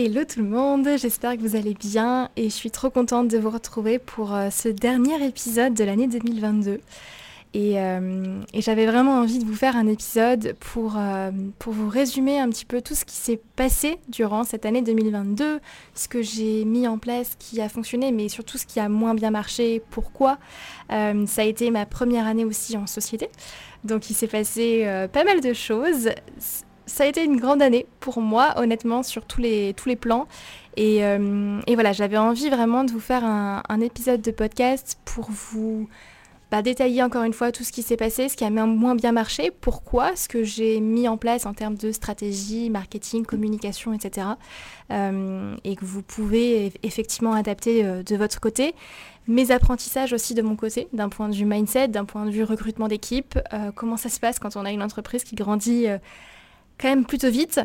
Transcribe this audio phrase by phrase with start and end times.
[0.00, 3.36] Hello tout le monde, j'espère que vous allez bien et je suis trop contente de
[3.36, 6.78] vous retrouver pour euh, ce dernier épisode de l'année 2022.
[7.56, 12.38] Euh, et, j'avais vraiment envie de vous faire un épisode pour, euh, pour vous résumer
[12.38, 15.58] un petit peu tout ce qui s'est passé durant cette année 2022,
[15.96, 19.16] ce que j'ai mis en place qui a fonctionné, mais surtout ce qui a moins
[19.16, 20.38] bien marché, pourquoi.
[20.90, 23.30] ça a été ma première année aussi en société,
[23.82, 26.10] donc il s'est passé pas mal de choses
[26.88, 30.26] ça a été une grande année pour moi, honnêtement, sur tous les, tous les plans.
[30.76, 35.88] Et, euh, voilà, j'avais envie vraiment de vous faire un, épisode de podcast pour vous
[36.50, 39.12] bah, détailler encore une fois tout ce qui s'est passé, ce qui a moins bien
[39.12, 44.28] marché, pourquoi, ce que j'ai mis en place en termes de stratégie, marketing, communication, etc.
[44.90, 48.74] Euh, et que vous pouvez effectivement adapter euh, de votre côté.
[49.26, 52.44] Mes apprentissages aussi de mon côté, d'un point de vue mindset, d'un point de vue
[52.44, 53.38] recrutement d'équipe,
[53.74, 55.86] comment ça se passe quand on a une entreprise qui grandit
[56.78, 57.60] quand même plutôt vite.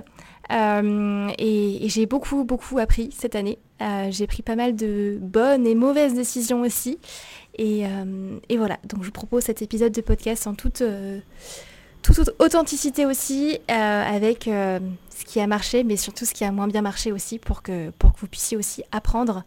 [0.52, 3.60] Euh, et, j'ai beaucoup, beaucoup appris cette année.
[3.82, 7.00] Euh, j'ai pris pas mal de bonnes et mauvaises décisions aussi.
[7.58, 10.84] Et, euh, voilà, donc je vous propose cet épisode de podcast en toute,
[12.02, 16.82] toute authenticité aussi, avec ce qui a marché, mais surtout ce qui a moins bien
[16.82, 19.44] marché aussi, pour que, pour que vous puissiez aussi apprendre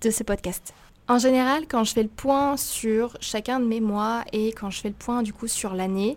[0.00, 0.74] de ce podcast.
[1.08, 4.80] En général, quand je fais le point sur chacun de mes mois et quand je
[4.80, 6.16] fais le point du coup sur l'année,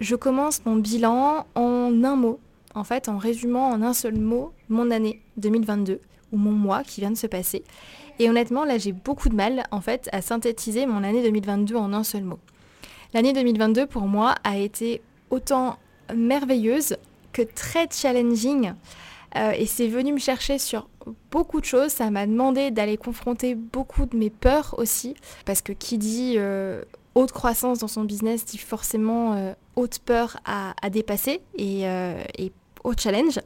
[0.00, 2.40] je commence mon bilan en un mot,
[2.74, 6.00] en fait en résumant en un seul mot mon année 2022
[6.32, 7.62] ou mon mois qui vient de se passer.
[8.18, 11.92] Et honnêtement, là j'ai beaucoup de mal en fait à synthétiser mon année 2022 en
[11.92, 12.38] un seul mot.
[13.12, 15.78] L'année 2022 pour moi a été autant
[16.14, 16.96] merveilleuse
[17.32, 18.72] que très challenging.
[19.36, 20.88] Euh, et c'est venu me chercher sur
[21.30, 21.90] beaucoup de choses.
[21.90, 25.14] Ça m'a demandé d'aller confronter beaucoup de mes peurs aussi.
[25.44, 26.82] Parce que qui dit euh,
[27.14, 32.52] haute croissance dans son business dit forcément euh, haute peur à, dépasser et, euh, et,
[32.82, 33.40] haut challenge.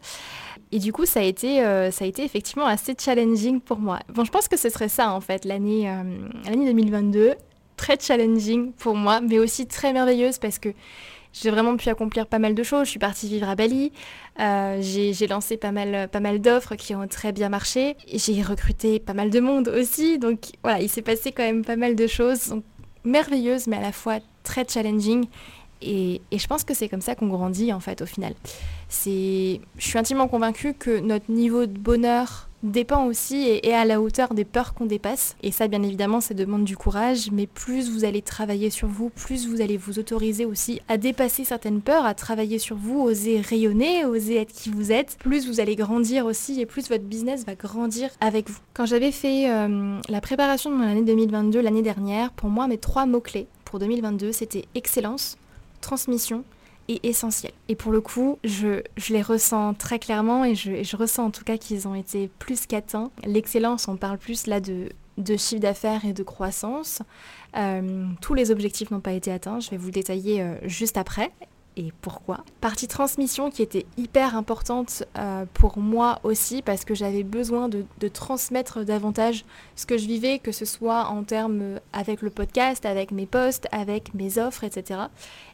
[0.73, 4.00] Et du coup, ça a, été, euh, ça a été effectivement assez challenging pour moi.
[4.09, 5.85] Bon, je pense que ce serait ça en fait, l'année
[6.44, 7.35] l'année 2022.
[7.76, 10.70] Très challenging pour moi, mais aussi très merveilleuse parce que
[11.32, 12.87] j'ai vraiment pu accomplir pas mal de choses.
[12.87, 13.93] Je suis partie vivre à Bali.
[14.37, 17.97] j'ai lancé pas mal, pas mal d'offres qui ont très bien marché.
[18.12, 20.19] J'ai recruté pas mal de monde aussi.
[20.19, 22.53] Donc voilà, il s'est passé quand même pas mal de choses.
[23.04, 25.26] Merveilleuse mais à la fois très challenging.
[25.82, 28.34] Et, je pense que c'est comme ça qu'on grandit en fait au final.
[28.90, 34.00] Je suis intimement convaincue que notre niveau de bonheur dépend aussi et est à la
[34.00, 35.36] hauteur des peurs qu'on dépasse.
[35.42, 39.10] Et ça, bien évidemment, ça demande du courage, mais plus vous allez travailler sur vous,
[39.10, 43.40] plus vous allez vous autoriser aussi à dépasser certaines peurs, à travailler sur vous, oser
[43.40, 47.44] rayonner, oser être qui vous êtes, plus vous allez grandir aussi et plus votre business
[47.46, 48.58] va grandir avec vous.
[48.74, 52.78] Quand j'avais fait euh, la préparation de mon année 2022 l'année dernière, pour moi, mes
[52.78, 55.36] trois mots-clés pour 2022, c'était excellence,
[55.80, 56.44] transmission
[57.02, 57.52] essentiel.
[57.69, 61.58] Et pour le coup, je, les ressens très clairement et je, ressens en tout cas
[61.58, 63.10] qu'ils ont été plus qu'atteints.
[63.25, 64.88] L'excellence, on parle plus là de,
[65.19, 67.02] de chiffre d'affaires et de croissance.
[67.56, 70.96] Euh, tous les objectifs n'ont pas été atteints, je vais vous le détailler euh, juste
[70.96, 71.32] après
[71.78, 72.40] et pourquoi?
[72.60, 77.84] Partie transmission qui était hyper importante euh, pour moi aussi parce que j'avais besoin de,
[78.08, 79.44] transmettre davantage
[79.76, 83.69] ce que je vivais, que ce soit en termes avec le podcast, avec mes posts,
[83.70, 85.02] avec mes offres, etc.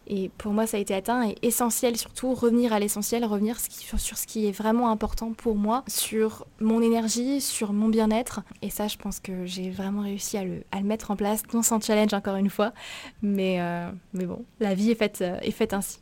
[0.07, 4.19] Et pour moi ça a été atteint et essentiel surtout revenir à l'essentiel, revenir sur,
[4.19, 8.43] ce qui est vraiment important pour moi, sur mon énergie, sur mon bien-être.
[8.63, 11.81] Et ça je pense que j'ai vraiment réussi à le, mettre en place, non sans
[11.81, 12.73] challenge encore une fois,
[13.23, 15.99] mais, euh, mais bon, la vie est faite, euh, est faite ainsi.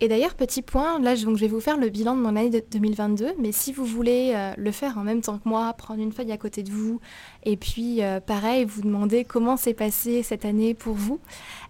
[0.00, 2.62] Et d'ailleurs, petit point, là je vais vous faire le bilan de mon année de
[2.70, 6.12] 2022, mais si vous voulez euh, le faire en même temps que moi, prendre une
[6.12, 7.00] feuille à côté de vous,
[7.44, 11.18] et puis euh, pareil, vous demander comment s'est passée cette année pour vous,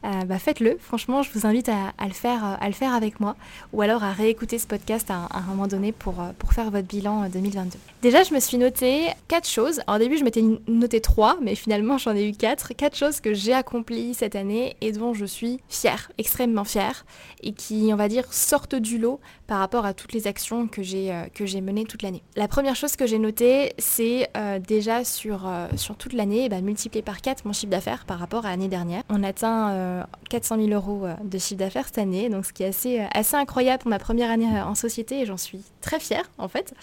[0.04, 0.76] euh, bah, faites-le.
[0.78, 3.34] Franchement, je vous invite à, le faire, à le faire avec moi,
[3.72, 7.30] ou alors à réécouter ce podcast à, un moment donné pour, pour faire votre bilan
[7.30, 7.78] 2022.
[8.02, 9.80] Déjà, je me suis noté quatre choses.
[9.86, 12.74] Alors, au début, je m'étais noté trois, mais finalement, j'en ai eu quatre.
[12.74, 17.06] Quatre choses que j'ai accomplies cette année et dont je suis fière, extrêmement fière,
[17.42, 20.82] et qui, on va dire, sortent du lot par rapport à toutes les actions que
[20.82, 22.22] j'ai euh, que j'ai menées toute l'année.
[22.36, 26.60] La première chose que j'ai notée, c'est euh, déjà sur, euh, sur toute l'année, bah,
[26.60, 29.02] multiplier par 4 mon chiffre d'affaires par rapport à l'année dernière.
[29.08, 33.00] On atteint 400 000 euros de chiffre d'affaires cette année, donc ce qui est assez,
[33.12, 36.74] assez incroyable pour ma première année en société et j'en suis très fière en fait.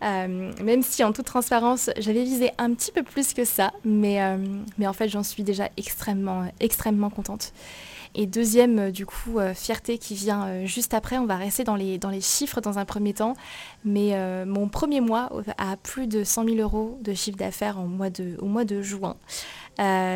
[0.00, 4.20] même si en toute transparence, j'avais visé un petit peu plus que ça, mais,
[4.78, 7.52] mais en fait j'en suis déjà extrêmement, extrêmement contente.
[8.14, 11.64] Et deuxième, euh, du coup, euh, fierté qui vient euh, juste après, on va rester
[11.64, 13.34] dans les, chiffres dans un premier temps,
[13.84, 14.14] mais
[14.46, 18.82] mon premier mois a plus de 100 000 euros de chiffre d'affaires au mois de
[18.82, 19.16] juin.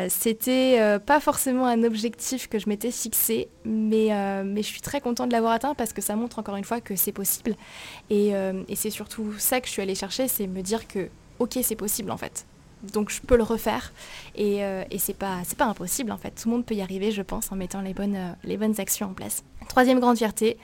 [0.09, 4.09] c'était pas forcément un objectif que je m'étais fixé, mais,
[4.45, 6.79] mais je suis très contente de l'avoir atteint parce que ça montre encore une fois
[6.79, 7.55] que c'est possible.
[8.09, 11.09] Et, et c'est surtout ça que je suis allée chercher, c'est me dire que
[11.39, 12.45] ok c'est possible en fait
[12.83, 13.91] donc je peux le refaire.
[14.35, 16.31] Et, euh, c'est pas impossible en fait.
[16.31, 19.13] Tout le monde peut y arriver je pense en mettant les bonnes euh, actions en
[19.13, 19.43] place.
[19.67, 20.57] Troisième grande fierté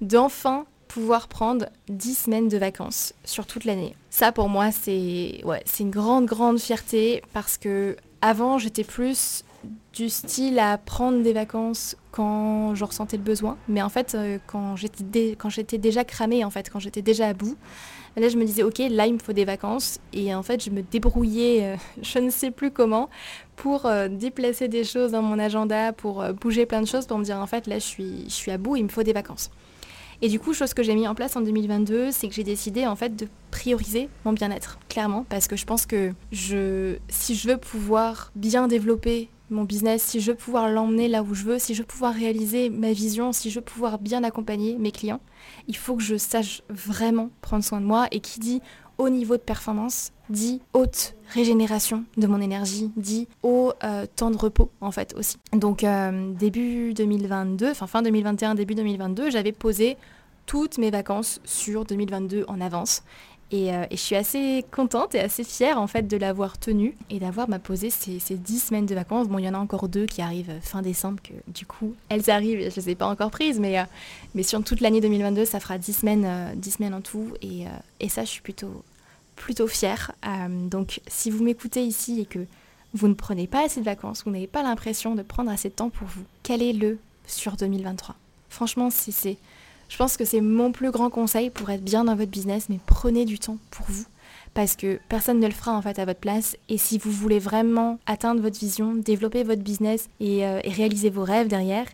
[0.00, 3.96] d'enfin pouvoir prendre 10 semaines de vacances sur toute l'année.
[4.10, 5.40] Ça pour moi c'est
[5.80, 9.44] une grande grande fierté parce que avant j'étais plus
[9.94, 13.56] du style à prendre des vacances quand je ressentais le besoin.
[13.68, 17.28] Mais en fait euh, quand j'étais quand j'étais déjà cramée en fait quand j'étais déjà
[17.28, 17.56] à bout
[18.16, 19.98] Là, je me disais, ok, là, il me faut des vacances.
[20.12, 23.08] Et en fait, je me débrouillais, euh, je ne sais plus comment,
[23.56, 27.18] pour euh, déplacer des choses dans mon agenda, pour euh, bouger plein de choses, pour
[27.18, 29.50] me dire, en fait, là, je suis, à bout, il me faut des vacances.
[30.20, 32.86] Et du coup, chose que j'ai mis en place en 2022, c'est que j'ai décidé
[32.86, 37.48] en fait de prioriser mon bien-être, clairement, parce que je pense que je, si je
[37.48, 41.58] veux pouvoir bien développer mon business, si je veux pouvoir l'emmener là où je veux,
[41.58, 45.20] si je veux pouvoir réaliser ma vision, si je veux pouvoir bien accompagner mes clients,
[45.68, 48.60] il faut que je sache vraiment prendre soin de moi et qui dit
[48.98, 54.36] haut niveau de performance dit haute régénération de mon énergie, dit haut euh, temps de
[54.36, 55.36] repos en fait aussi.
[55.52, 59.96] Donc euh, début 2022, enfin fin 2021, début 2022, j'avais posé
[60.46, 63.02] toutes mes vacances sur 2022 en avance
[63.54, 67.18] euh, et, je suis assez contente et assez fière en fait de l'avoir tenue et
[67.18, 69.28] d'avoir ma posé ces, ces 10 semaines de vacances.
[69.28, 72.30] Bon, il y en a encore deux qui arrivent fin décembre, que du coup, elles
[72.30, 73.84] arrivent, je ne les ai pas encore prises, mais, euh,
[74.34, 77.28] mais sur toute l'année 2022, ça fera 10 semaines, 10 euh, semaines en tout.
[77.42, 77.64] Et,
[78.00, 78.82] et, ça, je suis plutôt,
[79.36, 80.12] plutôt fière.
[80.70, 82.40] donc, si vous m'écoutez ici et que
[82.94, 85.74] vous ne prenez pas assez de vacances, vous n'avez pas l'impression de prendre assez de
[85.74, 88.14] temps pour vous, calez-le sur 2023.
[88.48, 89.38] Franchement, si c'est
[89.92, 92.78] je pense que c'est mon plus grand conseil pour être bien dans votre business, mais
[92.86, 94.06] prenez du temps pour vous.
[94.54, 96.56] Parce que personne ne le fera en fait à votre place.
[96.70, 101.24] Et si vous voulez vraiment atteindre votre vision, développer votre business et, euh, réaliser vos
[101.24, 101.84] rêves derrière,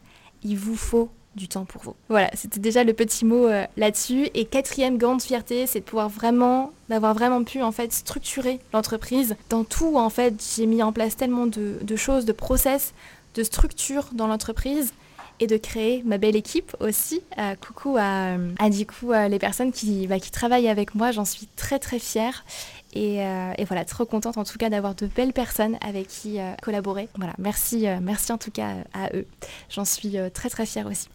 [0.45, 1.97] il vous faut du temps pour vous.
[2.09, 4.29] Voilà, c'était déjà le petit mot euh, là-dessus.
[4.33, 9.35] Et quatrième grande fierté, c'est de pouvoir vraiment, d'avoir vraiment pu en fait structurer l'entreprise.
[9.51, 12.95] Dans tout, en fait, j'ai mis en place tellement de, de choses, de process,
[13.35, 14.93] de structures dans l'entreprise
[15.41, 17.23] et de créer ma belle équipe aussi.
[17.61, 18.37] coucou à,
[18.71, 22.45] du coup les personnes qui, bah, qui travaillent avec moi, j'en suis très très fière.
[22.95, 23.21] Et,
[23.67, 27.09] voilà, trop contente en tout cas d'avoir de belles personnes avec qui collaborer.
[27.17, 29.27] Voilà, merci, merci en tout cas à eux.
[29.71, 31.09] J'en suis très très fière aussi.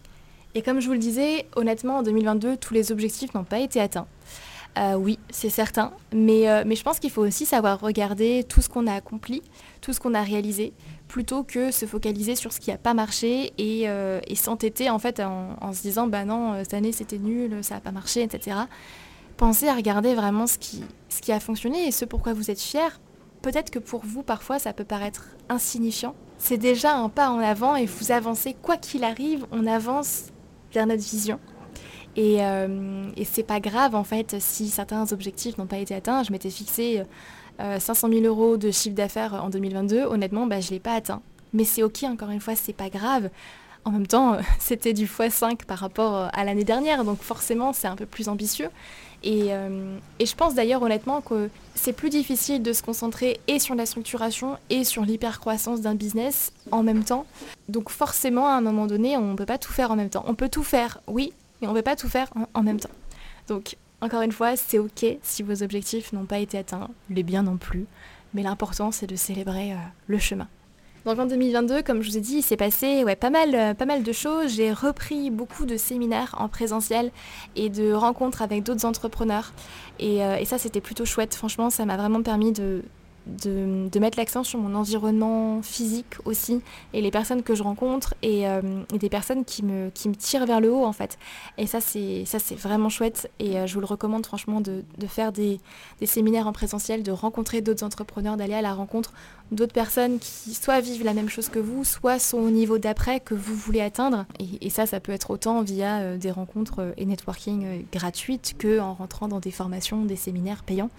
[0.56, 3.80] Et comme je vous le disais, honnêtement, en 2022, tous les objectifs n'ont pas été
[3.80, 4.08] atteints.
[4.78, 8.62] Euh, oui, c'est certain, mais, euh, mais je pense qu'il faut aussi savoir regarder tout
[8.62, 9.44] ce qu'on a accompli,
[9.82, 10.74] tout ce qu'on a réalisé,
[11.08, 15.20] plutôt que se focaliser sur ce qui n'a pas marché et, euh, s'entêter en fait
[15.20, 18.58] en, se disant bah non, cette année c'était nul, ça n'a pas marché, etc.
[19.38, 22.62] Pensez à regarder vraiment ce qui, ce qui a fonctionné et ce pourquoi vous êtes
[22.62, 23.00] fier.
[23.44, 26.16] Peut-être que pour vous, parfois, ça peut paraître insignifiant.
[26.38, 30.28] C'est déjà un pas en avant et vous avancez, quoi qu'il arrive, on avance
[30.72, 31.40] vers notre vision.
[32.16, 36.24] Et, euh, et c'est pas grave en fait si certains objectifs n'ont pas été atteints.
[36.24, 37.04] Je m'étais fixé
[37.60, 40.04] 500 euh, 000 euros de chiffre d'affaires en 2022.
[40.04, 41.22] Honnêtement, bah, je ne l'ai pas atteint.
[41.54, 43.30] Mais c'est ok, encore une fois, c'est pas grave.
[43.86, 47.96] En même temps, c'était du x5 par rapport à l'année dernière, donc forcément, c'est un
[47.96, 48.70] peu plus ambitieux.
[49.24, 53.58] Et, euh, et je pense d'ailleurs honnêtement que c'est plus difficile de se concentrer et
[53.58, 57.26] sur la structuration et sur l'hypercroissance d'un business en même temps.
[57.70, 60.26] Donc forcément, à un moment donné, on ne peut pas tout faire en même temps.
[60.28, 61.32] On peut tout faire, oui,
[61.68, 62.90] on ne peut pas tout faire en, même temps.
[63.48, 67.44] Donc, encore une fois, c'est ok si vos objectifs n'ont pas été atteints, les biens
[67.44, 67.86] non plus,
[68.34, 69.78] mais l'important c'est de célébrer euh,
[70.08, 70.48] le chemin.
[71.06, 73.74] Donc en 2022, comme je vous ai dit, il s'est passé ouais, pas, mal, euh,
[73.74, 74.54] pas mal de choses.
[74.56, 77.12] J'ai repris beaucoup de séminaires en présentiel
[77.58, 79.52] et de rencontres avec d'autres entrepreneurs.
[80.00, 81.36] Et, euh, et ça, c'était plutôt chouette.
[81.36, 82.84] Franchement, ça m'a vraiment permis de,
[83.26, 86.62] de, mettre l'accent sur mon environnement physique aussi
[86.94, 88.62] et les personnes que je rencontre et, euh,
[88.92, 91.18] des personnes qui me, qui me tirent vers le haut en fait.
[91.58, 94.84] Et ça c'est ça c'est vraiment chouette et euh, je vous le recommande franchement de,
[95.08, 95.60] faire des,
[96.06, 99.14] séminaires en présentiel, de rencontrer d'autres entrepreneurs, d'aller à la rencontre
[99.52, 103.20] d'autres personnes qui soit vivent la même chose que vous, soit sont au niveau d'après
[103.20, 104.26] que vous voulez atteindre.
[104.62, 108.94] Et, ça ça peut être autant via euh, des rencontres et networking gratuites que en
[108.94, 110.90] rentrant dans des formations, des séminaires payants.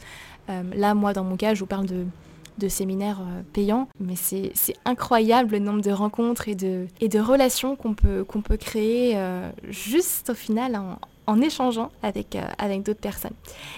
[0.51, 4.53] Euh, là, moi, dans mon cas, je vous parle de, séminaires euh, payants, mais c'est
[4.85, 10.31] incroyable le nombre de rencontres et de, relations qu'on peut, qu'on peut créer euh, juste
[10.31, 10.81] au final
[11.27, 13.33] en échangeant avec, euh, avec d'autres personnes.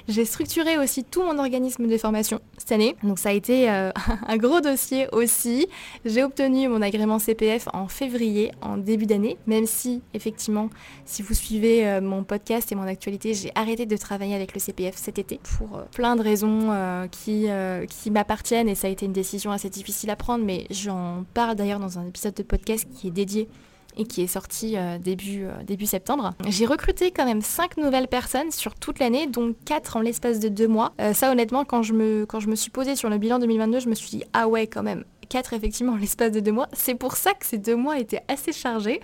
[0.09, 3.91] J'ai structuré aussi tout mon organisme de formation cette année, donc ça a été euh,
[4.27, 5.67] un gros dossier aussi.
[6.05, 10.71] J'ai obtenu mon agrément CPF en février, en début d'année, même si effectivement,
[11.05, 14.61] si vous suivez euh, mon podcast et mon actualité, j'ai arrêté de travailler avec le
[14.61, 17.47] CPF cet été pour plein de raisons qui,
[17.89, 21.57] qui m'appartiennent et ça a été une décision assez difficile à prendre, mais j'en parle
[21.57, 23.49] d'ailleurs dans un épisode de podcast qui est dédié
[23.97, 26.35] et qui est sorti euh, début, euh, début septembre.
[26.49, 30.49] J'ai recruté quand même 5 nouvelles personnes sur toute l'année, dont 4 en l'espace de
[30.49, 30.93] 2 mois.
[31.01, 33.81] Euh, ça honnêtement, quand je, me, quand je me suis posée sur le bilan 2022,
[33.81, 36.69] je me suis dit, ah ouais quand même, 4 effectivement en l'espace de 2 mois.
[36.73, 39.01] C'est pour ça que ces 2 mois étaient assez chargés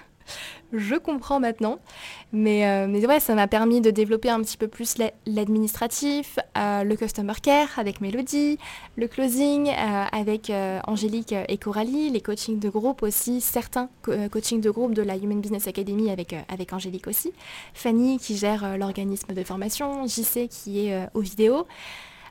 [0.72, 1.78] je comprends maintenant.
[2.32, 6.82] Mais, euh, mais ouais, ça m'a permis de développer un petit peu plus l'administratif, euh,
[6.82, 8.58] le customer care avec Mélodie,
[8.96, 10.50] le closing euh, avec
[10.86, 13.88] Angélique et Coralie, les coachings de groupe aussi, certains
[14.30, 17.32] coachings de groupe de la Human Business Academy avec, avec Angélique aussi,
[17.74, 21.66] Fanny qui gère l'organisme de formation, JC qui est aux vidéos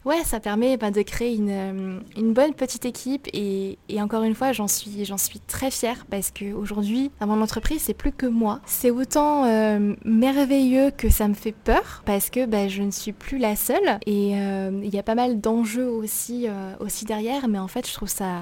[0.05, 4.51] ouais, ça permet bah, de créer euh, une, bonne petite équipe et, encore une fois,
[4.51, 8.59] j'en suis, suis très fière parce qu'aujourd'hui, dans mon entreprise, c'est plus que moi.
[8.65, 13.13] C'est autant euh, merveilleux que ça me fait peur parce que bah, je ne suis
[13.13, 16.47] plus la seule et euh, il y a pas mal d'enjeux aussi,
[16.79, 18.41] aussi derrière, mais en fait, je trouve ça,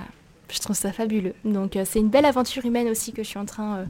[0.51, 1.33] je trouve ça fabuleux.
[1.45, 3.85] Donc c'est une belle aventure humaine aussi que je suis en train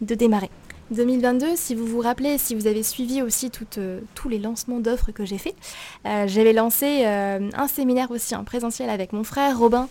[0.00, 0.50] de démarrer.
[0.92, 5.10] 2022, si vous vous rappelez, si vous avez suivi aussi euh, tous les lancements d'offres
[5.10, 5.54] que j'ai fait,
[6.06, 9.88] euh, j'avais lancé euh, un séminaire aussi en présentiel avec mon frère Robin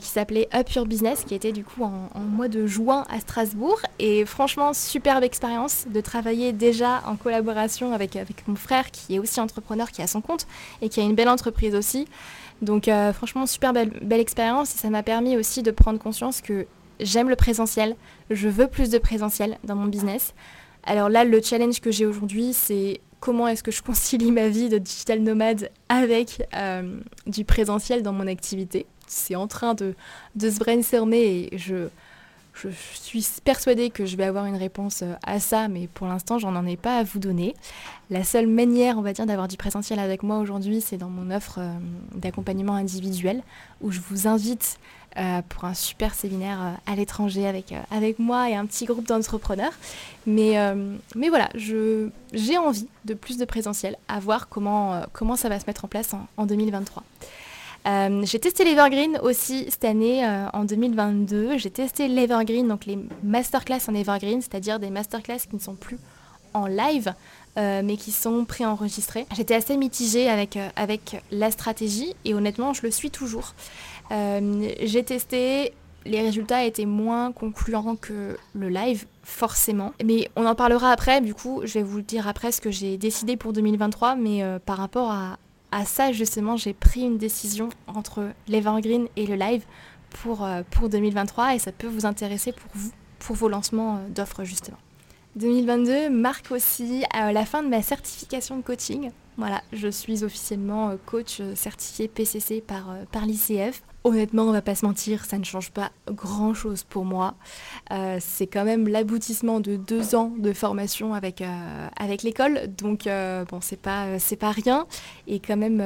[0.00, 3.78] qui s'appelait Up Your Business, qui était du coup en, mois de juin à Strasbourg.
[3.98, 9.40] Et franchement, superbe expérience de travailler déjà en collaboration avec, mon frère qui est aussi
[9.40, 10.46] entrepreneur, qui a son compte
[10.80, 12.08] et qui a une belle entreprise aussi.
[12.62, 16.66] Donc franchement, super belle expérience et ça m'a permis aussi de prendre conscience que
[17.00, 17.96] j'aime le présentiel,
[18.30, 20.34] je veux plus de présentiel dans mon business.
[20.84, 24.68] Alors là, le challenge que j'ai aujourd'hui, c'est comment est-ce que je concilie ma vie
[24.68, 28.86] de digital nomade avec euh, du présentiel dans mon activité.
[29.06, 29.94] C'est en train de,
[30.38, 31.88] se brainstormer et je,
[32.54, 36.38] je suis persuadée que je vais avoir une réponse euh, à ça, mais pour l'instant,
[36.38, 37.54] j'en en ai pas à vous donner.
[38.10, 41.34] La seule manière, on va dire, d'avoir du présentiel avec moi aujourd'hui, c'est dans mon
[41.34, 41.72] offre euh,
[42.14, 43.42] d'accompagnement individuel,
[43.80, 44.78] où je vous invite
[45.16, 48.84] euh, pour un super séminaire euh, à l'étranger avec, euh, avec moi et un petit
[48.84, 49.70] groupe d'entrepreneurs.
[50.26, 50.56] Mais,
[51.14, 55.66] mais voilà, j'ai envie de plus de présentiel, à voir comment, comment ça va se
[55.66, 57.02] mettre en place en, 2023.
[58.22, 61.58] j'ai testé l'Evergreen aussi cette année en 2022.
[61.58, 65.98] J'ai testé l'Evergreen, donc les masterclass en Evergreen, c'est-à-dire des masterclass qui ne sont plus
[66.54, 67.12] en live,
[67.58, 69.26] mais qui sont préenregistrés.
[69.36, 73.52] J'étais assez mitigée avec, avec la stratégie et honnêtement, je le suis toujours.
[74.10, 75.72] J'ai testé
[76.06, 79.92] les résultats étaient moins concluants que le live, forcément.
[80.04, 82.96] Mais on en parlera après, du coup, je vais vous dire après ce que j'ai
[82.96, 85.38] décidé pour 2023, mais euh, par rapport à,
[85.86, 89.64] ça, justement, j'ai pris une décision entre l'Evergreen et le live
[90.10, 94.08] pour, euh, pour 2023 et ça peut vous intéresser pour vous, pour vos lancements euh,
[94.08, 94.76] d'offres, justement.
[95.34, 99.10] 2022 marque aussi la fin de ma certification de coaching.
[99.36, 103.82] Voilà, je suis officiellement coach certifié PCC par, par l'ICF.
[104.06, 107.36] Honnêtement, on va pas se mentir, ça ne change pas grand-chose pour moi.
[107.90, 113.46] Euh, c'est quand même l'aboutissement de deux ans de formation avec, euh, l'école, donc euh,
[113.46, 114.86] bon, c'est pas, c'est pas rien,
[115.26, 115.82] et quand même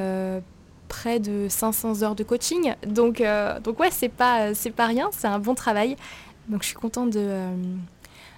[0.89, 3.23] près de 500 heures de coaching, donc,
[3.63, 5.95] donc ouais, c'est pas, c'est pas rien, c'est un bon travail.
[6.49, 7.45] Donc je suis contente de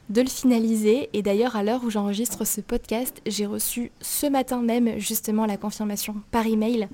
[0.10, 1.10] de le finaliser.
[1.14, 5.58] Et d'ailleurs, à l'heure où j'enregistre ce podcast, j'ai reçu ce matin même justement la
[5.58, 6.88] confirmation par email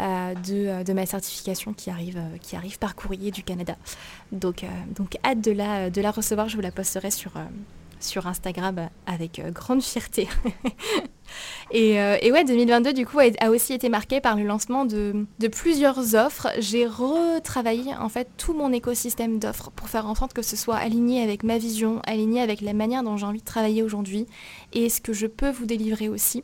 [0.00, 3.76] euh, de, de, ma certification qui arrive, euh, qui arrive par courrier du Canada.
[4.32, 5.52] Donc, euh, donc hâte de
[6.00, 6.48] la recevoir.
[6.48, 7.32] Je vous la posterai sur,
[8.00, 10.28] sur Instagram avec grande fierté.
[11.74, 16.14] Euh, et, ouais, 2022 du coup a, aussi été marqué par le lancement de, plusieurs
[16.14, 16.48] offres.
[16.58, 20.76] J'ai retravaillé en fait tout mon écosystème d'offres pour faire en sorte que ce soit
[20.76, 24.26] aligné avec ma vision, aligné avec la manière dont j'ai envie de travailler aujourd'hui
[24.72, 26.42] et ce que je peux vous délivrer aussi.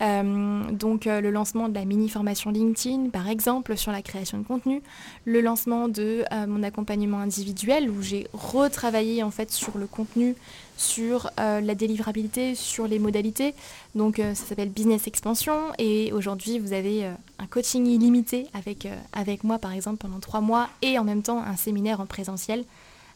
[0.00, 4.38] Euh, donc euh, le lancement de la mini formation LinkedIn par exemple sur la création
[4.38, 4.82] de contenu,
[5.24, 10.36] le lancement de mon accompagnement individuel où j'ai retravaillé en fait sur le contenu,
[10.76, 13.54] sur la délivrabilité, sur les modalités.
[13.94, 18.96] Donc ça s'appelle Business Expansion et aujourd'hui vous avez euh, un coaching illimité avec, euh,
[19.12, 22.64] avec moi par exemple pendant trois mois et en même temps un séminaire en présentiel.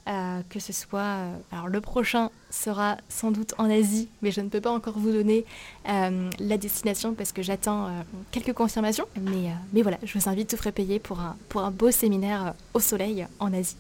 [0.09, 1.17] Euh, que ce soit,
[1.53, 5.13] alors le prochain sera sans doute en Asie, mais je ne peux pas encore vous
[5.13, 5.45] donner
[5.87, 7.89] la destination parce que j'attends
[8.33, 9.07] quelques confirmations.
[9.21, 12.55] Mais, mais voilà, je vous invite tout frais payer pour un, pour un beau séminaire
[12.75, 13.77] au soleil en Asie.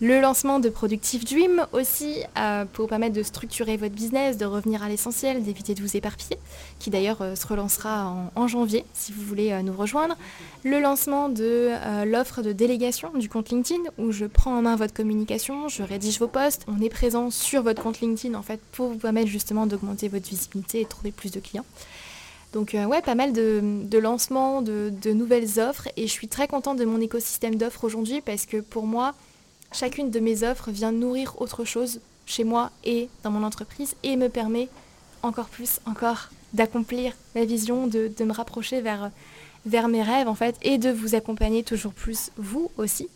[0.00, 4.82] Le lancement de Productive Dream aussi euh, pour permettre de structurer votre business, de revenir
[4.82, 6.36] à l'essentiel, d'éviter de vous éparpiller,
[6.80, 10.16] qui d'ailleurs euh, se relancera en, janvier si vous voulez euh, nous rejoindre.
[10.64, 11.70] Le lancement de
[12.06, 16.18] l'offre de délégation du compte LinkedIn où je prends en main votre communication, je rédige
[16.18, 19.66] vos posts, on est présent sur votre compte LinkedIn en fait pour vous permettre justement
[19.66, 21.66] d'augmenter votre visibilité et de trouver plus de clients.
[22.52, 26.78] Donc ouais, pas mal de, lancements, de, de nouvelles offres et je suis très contente
[26.78, 29.14] de mon écosystème d'offres aujourd'hui parce que pour moi,
[29.74, 34.16] chacune de mes offres vient nourrir autre chose chez moi et dans mon entreprise et
[34.16, 34.68] me permet
[35.22, 39.10] encore plus, encore d'accomplir ma vision, de, me rapprocher vers,
[39.66, 43.08] vers mes rêves en fait et de vous accompagner toujours plus vous aussi.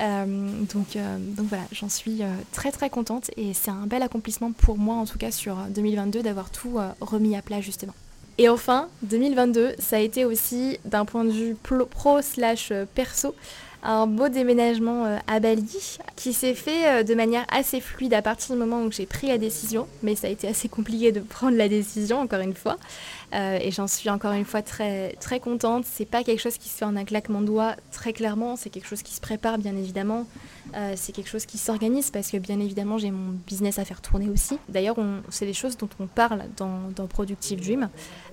[0.00, 0.24] Euh,
[0.72, 4.52] donc, euh, donc voilà, j'en suis euh, très très contente et c'est un bel accomplissement
[4.52, 7.94] pour moi en tout cas sur 2022 d'avoir tout remis à plat justement.
[8.38, 13.34] Et enfin, 2022, ça a été aussi d'un point de vue pro slash perso
[13.82, 18.22] un beau déménagement euh, à Bali qui s'est fait euh, de manière assez fluide à
[18.22, 21.20] partir du moment où j'ai pris la décision, mais ça a été assez compliqué de
[21.28, 22.76] prendre la décision encore une fois.
[23.34, 25.84] Euh, et j'en suis encore une fois très, très contente.
[25.86, 28.56] C'est pas quelque chose qui se fait en un claquement de doigts, très clairement.
[28.56, 30.26] C'est quelque chose qui se prépare, bien évidemment.
[30.76, 34.00] Euh, c'est quelque chose qui s'organise parce que, bien évidemment, j'ai mon business à faire
[34.00, 34.58] tourner aussi.
[34.68, 34.96] D'ailleurs,
[35.30, 37.88] c'est des choses dont on parle dans, Productive Dream.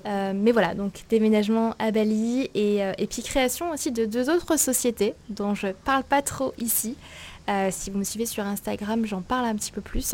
[0.05, 4.57] Euh, mais voilà, donc déménagement à Bali et, et, puis création aussi de deux autres
[4.57, 6.95] sociétés dont je parle pas trop ici.
[7.71, 10.13] si vous me suivez sur Instagram, j'en parle un petit peu plus.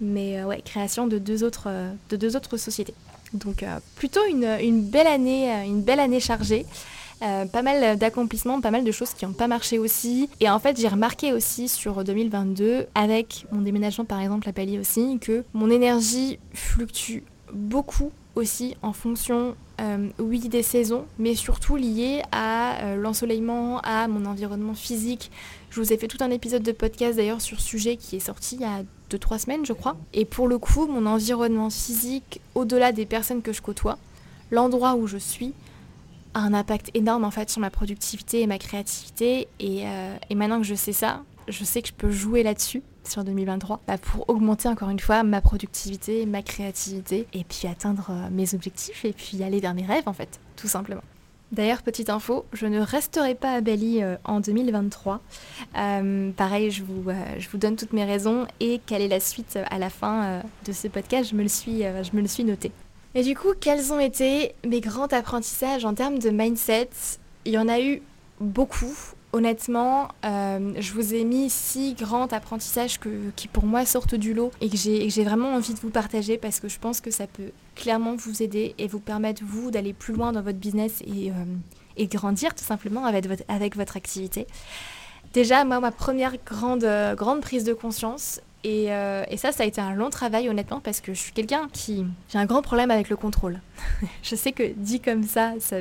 [0.00, 1.68] Mais ouais, création de deux autres,
[2.10, 2.94] de deux autres sociétés.
[3.32, 6.66] Donc euh, plutôt une, belle année, euh, une belle année chargée.
[7.22, 10.30] Euh, pas mal d'accomplissements, pas mal de choses qui n'ont pas marché aussi.
[10.40, 14.78] Et en fait, j'ai remarqué aussi sur 2022, avec mon déménagement par exemple à Pali
[14.78, 19.54] aussi, que mon énergie fluctue beaucoup aussi en fonction,
[20.18, 25.30] oui, des saisons, mais surtout lié à l'ensoleillement, à mon environnement physique.
[25.68, 28.20] Je vous ai fait tout un épisode de podcast d'ailleurs sur ce sujet qui est
[28.20, 29.96] sorti il y a de trois semaines, je crois.
[30.14, 33.98] Et pour le coup, mon environnement physique, au-delà des personnes que je côtoie,
[34.50, 35.52] l'endroit où je suis,
[36.34, 39.48] a un impact énorme en fait sur ma productivité et ma créativité.
[39.58, 43.24] Et, euh, maintenant que je sais ça, je sais que je peux jouer là-dessus sur
[43.24, 48.28] 2023 bah, pour augmenter encore une fois ma productivité, ma créativité et puis atteindre euh,
[48.30, 51.02] mes objectifs et puis aller vers mes rêves en fait, tout simplement.
[51.52, 55.20] D'ailleurs, petite info, je ne resterai pas à Bali euh, en 2023.
[55.76, 59.18] Euh, pareil, je vous, euh, je vous donne toutes mes raisons et quelle est la
[59.18, 62.70] suite à la fin de ce podcast, je me, le suis, je suis noté.
[63.16, 66.90] Et du coup, quels ont été mes grands apprentissages en termes de mindset?
[67.44, 68.00] Il y en a eu
[68.40, 68.94] beaucoup.
[69.32, 72.98] Honnêtement, je vous ai mis six grands apprentissages
[73.34, 76.60] qui pour moi sortent du lot et que j'ai vraiment envie de vous partager parce
[76.60, 80.14] que je pense que ça peut clairement vous aider et vous permettre vous d'aller plus
[80.14, 84.46] loin dans votre business et, euh, grandir tout simplement avec votre, avec votre activité.
[85.34, 88.88] Déjà, moi, ma première grande, euh, grande prise de conscience, et,
[89.30, 92.04] et, ça, ça a été un long travail, honnêtement, parce que je suis quelqu'un qui...
[92.28, 93.58] J'ai un grand problème avec le contrôle.
[94.22, 95.78] je sais que dit comme ça, ça,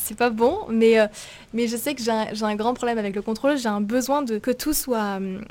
[0.00, 1.06] c'est pas bon, mais, euh,
[1.52, 3.56] mais je sais que j'ai un, grand problème avec le contrôle.
[3.58, 5.44] J'ai un besoin de que tout soit hum,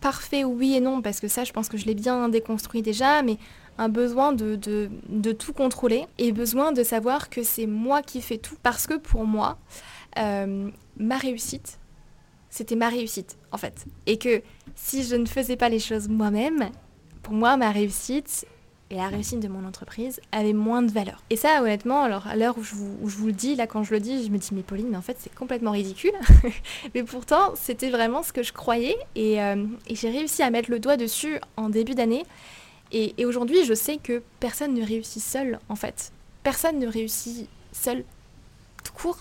[0.00, 3.22] parfait, oui et non, parce que ça, je pense que je l'ai bien déconstruit déjà,
[3.22, 3.38] mais
[3.78, 8.56] un besoin de, tout contrôler et besoin de savoir que c'est moi qui fais tout.
[8.62, 9.58] Parce que pour moi,
[10.18, 11.78] euh, ma réussite,
[12.50, 13.86] c'était ma réussite, en fait.
[14.06, 14.42] Et que
[14.74, 16.70] si je ne faisais pas les choses moi-même,
[17.22, 18.46] pour moi, ma réussite,
[18.90, 21.22] et la réussite de mon entreprise avait moins de valeur.
[21.30, 22.74] Et ça, honnêtement, alors à l'heure où, je
[23.16, 25.16] vous le dis, là quand je le dis, je me dis, mais Pauline, en fait
[25.18, 26.12] c'est complètement ridicule.
[26.94, 30.78] mais pourtant, c'était vraiment ce que je croyais euh, et, j'ai réussi à mettre le
[30.78, 32.24] doigt dessus en début d'année.
[32.92, 36.12] Et, aujourd'hui, je sais que personne ne réussit seul, en fait.
[36.42, 38.04] Personne ne réussit seul,
[38.84, 39.18] tout court.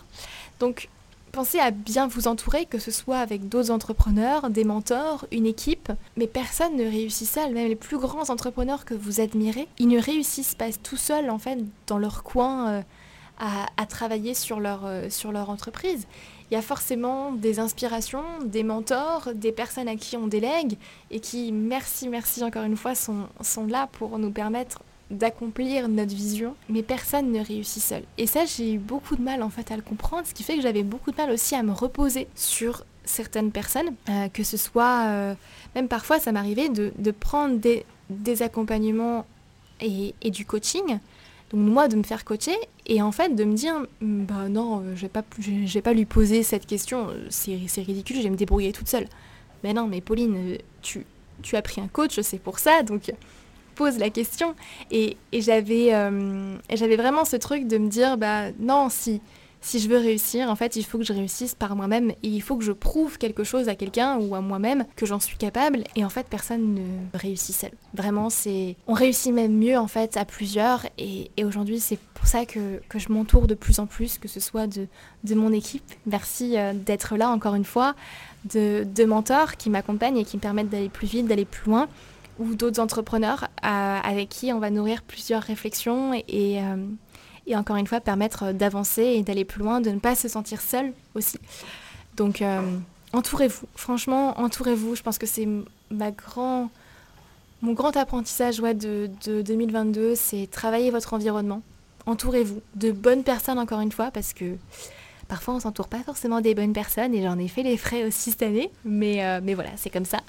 [0.60, 0.90] Donc,
[1.32, 5.92] Pensez à bien vous entourer, que ce soit avec d'autres entrepreneurs, des mentors, une équipe.
[6.16, 10.00] Mais personne ne réussit seul, même les plus grands entrepreneurs que vous admirez, ils ne
[10.00, 12.82] réussissent pas tout seuls en fait dans leur coin euh,
[13.38, 16.08] à, travailler sur leur, euh, sur leur entreprise.
[16.50, 20.78] Il y a forcément des inspirations, des mentors, des personnes à qui on délègue
[21.10, 23.28] et qui, merci, merci encore une fois, sont,
[23.68, 24.82] là pour nous permettre
[25.12, 28.04] d'accomplir notre vision, mais personne ne réussit seul.
[28.18, 30.56] Et ça, j'ai eu beaucoup de mal en fait à le comprendre, ce qui fait
[30.56, 34.58] que j'avais beaucoup de mal aussi à me reposer sur certaines personnes, euh, que ce
[34.58, 35.36] soit, euh,
[35.76, 39.26] même parfois ça m'arrivait de, prendre des, accompagnements
[39.80, 41.00] et, du coaching,
[41.52, 42.56] donc moi de me faire coacher,
[42.88, 45.94] et en fait de me dire, bah non, euh, je vais pas, je vais pas
[45.94, 49.08] lui poser cette question, c'est ridicule, je vais me débrouiller toute seule.
[49.64, 51.06] Mais non, mais Pauline, tu,
[51.42, 53.12] tu as pris un coach, c'est pour ça, donc
[53.76, 54.56] pose la question.
[54.90, 59.22] Et, euh, j'avais vraiment ce truc de me dire, bah non, si,
[59.62, 62.42] si je veux réussir, en fait, il faut que je réussisse par moi-même et il
[62.42, 65.84] faut que je prouve quelque chose à quelqu'un ou à moi-même que j'en suis capable.
[65.96, 67.72] Et en fait, personne ne réussit seul.
[67.94, 70.86] Vraiment, c'est, on réussit même mieux en fait à plusieurs.
[70.98, 74.68] Et, aujourd'hui, c'est pour ça que, je m'entoure de plus en plus, que ce soit
[74.68, 74.88] de,
[75.36, 75.84] mon équipe.
[76.06, 77.96] Merci euh, d'être là encore une fois,
[78.54, 81.88] de, de mentors qui m'accompagnent et qui me permettent d'aller plus vite, d'aller plus loin
[82.40, 86.76] ou d'autres entrepreneurs euh, avec qui on va nourrir plusieurs réflexions et, euh,
[87.48, 90.62] et encore une fois permettre d'avancer et d'aller plus loin, de ne pas se sentir
[90.62, 91.40] seul aussi.
[92.18, 92.62] Donc euh,
[93.14, 95.48] entourez-vous, franchement entourez-vous, je pense que c'est
[95.92, 96.70] ma grand,
[97.62, 101.62] mon grand apprentissage ouais, de, de 2022, c'est travailler votre environnement.
[102.06, 104.58] Entourez-vous de bonnes personnes encore une fois parce que
[105.28, 108.32] Parfois, on s'entoure pas forcément des bonnes personnes et j'en ai fait les frais aussi
[108.32, 110.20] cette année, mais, euh, mais voilà, c'est comme ça.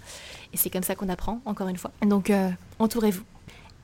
[0.55, 1.91] Et c'est comme ça qu'on apprend, encore une fois.
[2.03, 2.49] Donc, euh,
[2.79, 3.23] entourez-vous.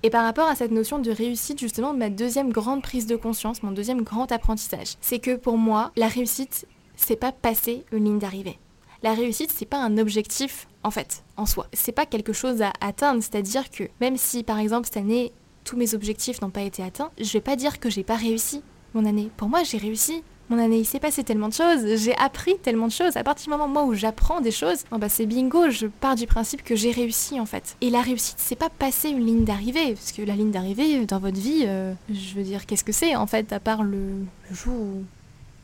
[0.05, 3.63] Et par rapport à cette notion de réussite, justement, ma deuxième grande prise de conscience,
[3.63, 8.19] mon deuxième grand apprentissage, c'est que pour moi, la réussite, c'est pas passer une ligne
[8.19, 8.59] d'arrivée.
[9.05, 11.69] La réussite, c'est pas un objectif, en fait, en soi.
[11.73, 15.33] C'est pas quelque chose à atteindre, c'est-à-dire que même si, par exemple, cette année,
[15.65, 18.63] tous mes objectifs n'ont pas été atteints, je vais pas dire que j'ai pas réussi
[18.95, 19.31] mon année.
[19.37, 22.87] Pour moi, j'ai réussi mon année, il s'est passé tellement de choses, j'ai appris tellement
[22.87, 23.17] de choses.
[23.17, 26.63] À partir du moment où j'apprends des choses, bah c'est bingo, je pars du principe
[26.63, 27.77] que j'ai réussi en fait.
[27.81, 31.19] Et la réussite, c'est pas passer une ligne d'arrivée, parce que la ligne d'arrivée dans
[31.19, 34.75] votre vie, euh, je veux dire, qu'est-ce que c'est en fait, à part le, jour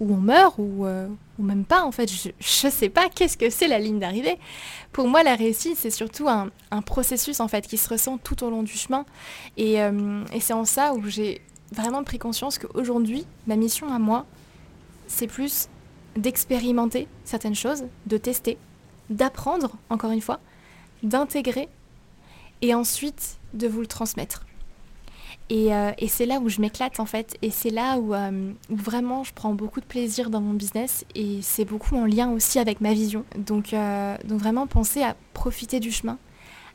[0.00, 1.06] où, on meurt ou, euh,
[1.38, 4.38] ou, même pas en fait, je, je sais pas qu'est-ce que c'est la ligne d'arrivée.
[4.92, 6.50] Pour moi, la réussite, c'est surtout un,
[6.82, 9.04] processus en fait qui se ressent tout au long du chemin.
[9.58, 13.98] Et, euh, et c'est en ça où j'ai vraiment pris conscience qu'aujourd'hui, ma mission à
[13.98, 14.24] moi,
[15.08, 15.68] c'est plus
[16.16, 18.58] d'expérimenter certaines choses, de tester,
[19.10, 20.38] d'apprendre, encore une fois,
[21.02, 21.68] d'intégrer
[22.62, 24.44] et ensuite de vous le transmettre.
[25.50, 29.24] Et, euh, c'est là où je m'éclate en fait, et c'est là euh, où, vraiment
[29.24, 32.80] je prends beaucoup de plaisir dans mon business, et c'est beaucoup en lien aussi avec
[32.80, 33.24] ma vision.
[33.36, 36.18] Donc, euh, donc vraiment penser à profiter du chemin,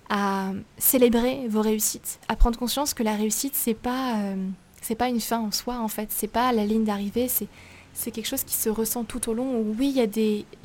[0.10, 4.18] à célébrer vos réussites, à prendre conscience que la réussite c'est pas
[4.82, 7.48] c'est pas une fin en soi en fait, c'est pas la ligne d'arrivée, c'est
[7.94, 9.64] c'est quelque chose qui se ressent tout au long.
[9.78, 10.02] oui, il y,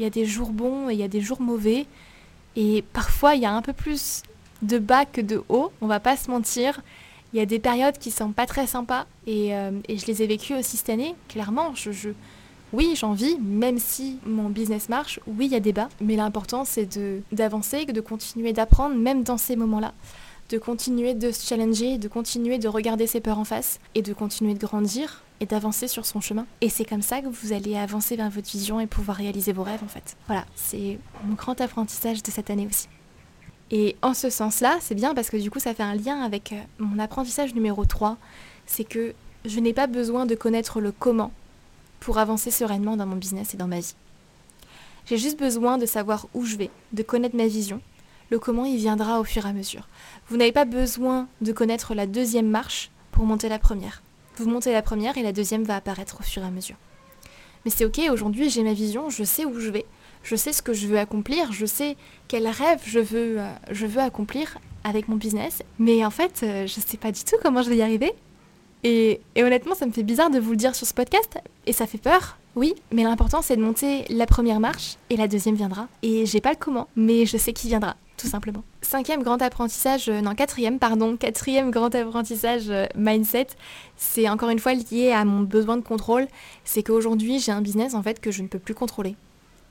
[0.05, 1.87] a des, jours bons et il y a des jours mauvais.
[2.57, 4.23] Et parfois, il y a un peu plus
[4.63, 6.81] de bas que de haut, on va pas se mentir.
[7.33, 10.27] Il y a des périodes qui sont pas très sympas et, euh, je les ai
[10.27, 11.75] vécues aussi cette année, clairement.
[12.73, 16.17] Oui, j'en vis, même si mon business marche, oui, il y a des bas, mais
[16.17, 16.99] l'important c'est
[17.33, 19.95] d'avancer, de continuer d'apprendre, même dans ces moments-là,
[20.51, 24.13] de continuer de se challenger, de continuer de regarder ses peurs en face et de
[24.13, 26.47] continuer de grandir et d'avancer sur son chemin.
[26.61, 29.63] Et c'est comme ça que vous allez avancer vers votre vision et pouvoir réaliser vos
[29.63, 30.17] rêves en fait.
[30.27, 32.89] Voilà, c'est mon grand apprentissage de cette année aussi.
[33.71, 36.53] Et en ce sens-là, c'est bien parce que du coup ça fait un lien avec
[36.53, 38.17] euh, mon apprentissage numéro 3,
[38.67, 41.33] c'est que je n'ai pas besoin de connaître le comment
[42.01, 43.95] pour avancer sereinement dans mon business et dans ma vie.
[45.07, 47.81] J'ai juste besoin de savoir où je vais, de connaître ma vision.
[48.31, 49.89] Le comment, il viendra au fur et à mesure.
[50.29, 54.03] Vous n'avez pas besoin de connaître la deuxième marche pour monter la première.
[54.39, 56.77] Vous montez la première et la deuxième va apparaître au fur et à mesure.
[57.65, 59.85] Mais c'est ok, aujourd'hui j'ai ma vision, je sais où je vais,
[60.23, 61.97] je sais ce que je veux accomplir, je sais
[62.29, 66.67] quel rêve je veux, euh, je veux accomplir avec mon business, mais en fait, euh,
[66.69, 68.13] je sais pas du tout comment je vais y arriver.
[68.85, 71.89] Et, honnêtement, ça me fait bizarre de vous le dire sur ce podcast, et ça
[71.89, 75.89] fait peur, oui, mais l'important c'est de monter la première marche, et la deuxième viendra.
[76.03, 78.65] Et j'ai pas le comment, mais je sais qui viendra, tout simplement.
[78.83, 83.47] Cinquième grand apprentissage, euh, non, quatrième, pardon, quatrième grand apprentissage euh, mindset,
[83.97, 86.27] c'est encore une fois lié à mon besoin de contrôle,
[86.65, 89.17] c'est qu'aujourd'hui j'ai un business en fait que je ne peux plus contrôler.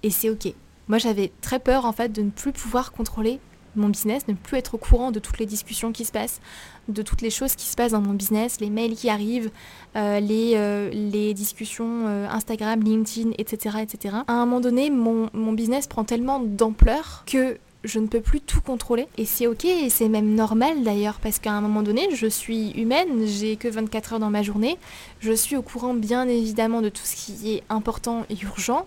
[0.02, 0.54] Et c'est ok.
[0.88, 3.40] Moi j'avais très peur en fait de ne plus pouvoir contrôler
[3.76, 6.42] mon business, ne plus être au courant de toutes les discussions qui se passent,
[6.88, 9.52] de toutes les choses qui se passent dans mon business, les mails qui arrivent,
[9.96, 14.16] euh, les, les discussions Instagram, LinkedIn, etc., etc.
[14.28, 18.42] À un moment donné, mon, mon business prend tellement d'ampleur que je ne peux plus
[18.42, 19.08] tout contrôler.
[19.18, 22.72] Et c'est ok, et c'est même normal d'ailleurs, parce qu'à un moment donné, je suis
[22.72, 24.78] humaine, j'ai que 24 heures dans ma journée,
[25.20, 28.86] je suis au courant bien évidemment de tout ce qui est important et urgent,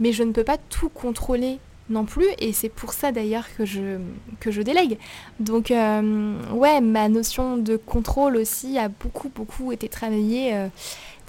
[0.00, 1.58] mais je ne peux pas tout contrôler
[1.90, 3.98] non plus et c'est pour ça d'ailleurs que je,
[4.40, 4.98] que je délègue.
[5.40, 10.68] Donc euh, ouais, ma notion de contrôle aussi a beaucoup beaucoup été travaillée, euh,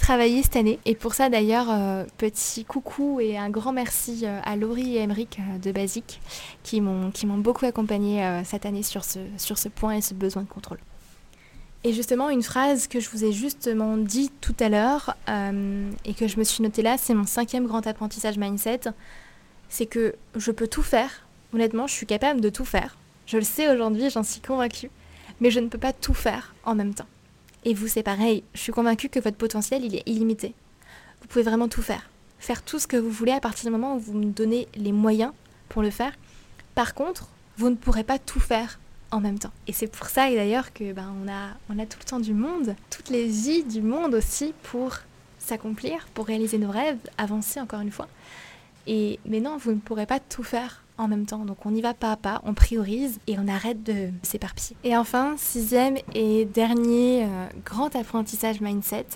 [0.01, 0.79] cette année.
[0.85, 5.39] Et pour ça d'ailleurs, euh, petit coucou et un grand merci à Laurie et Emeric
[5.61, 6.19] de Basic
[6.63, 10.47] qui m'ont beaucoup accompagné cette année sur ce, sur ce point et ce besoin de
[10.47, 10.79] contrôle.
[11.83, 15.15] Et justement, une phrase que je vous ai justement dit tout à l'heure
[16.05, 18.81] et que je me suis notée là, c'est mon cinquième grand apprentissage mindset
[19.69, 21.25] c'est que je peux tout faire.
[21.53, 22.97] Honnêtement, je suis capable de tout faire.
[23.25, 24.89] Je le sais aujourd'hui, j'en suis convaincue.
[25.39, 27.05] Mais je ne peux pas tout faire en même temps.
[27.65, 28.43] Et vous, c'est pareil.
[28.53, 30.53] Je suis convaincue que votre potentiel, il est illimité.
[31.21, 32.09] Vous pouvez vraiment tout faire.
[32.39, 34.93] Faire tout ce que vous voulez à partir du moment où vous me donnez les
[34.93, 35.33] moyens
[35.67, 36.13] pour le faire.
[36.75, 38.79] Par contre, vous ne pourrez pas tout faire
[39.11, 39.51] en même temps.
[39.67, 42.33] Et c'est pour ça d'ailleurs que ben, on, a, on a tout le temps du
[42.33, 44.97] monde, toutes les vies du monde aussi pour
[45.39, 48.07] s'accomplir, pour réaliser nos rêves, avancer encore une fois.
[48.87, 51.45] Et, mais non, vous ne pourrez pas tout faire en même temps.
[51.45, 54.75] Donc on y va pas à pas, on priorise et on arrête de s'éparpiller.
[54.83, 59.07] Et enfin, sixième et dernier euh, grand apprentissage mindset,